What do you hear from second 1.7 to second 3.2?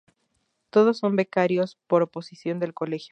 por oposición del Colegio.